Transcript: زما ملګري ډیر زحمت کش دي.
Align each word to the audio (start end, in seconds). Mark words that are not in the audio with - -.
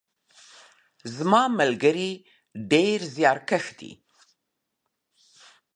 زما 1.15 1.41
ملګري 1.59 2.11
ډیر 2.71 2.99
زحمت 3.15 3.39
کش 3.49 3.65
دي. 3.77 3.91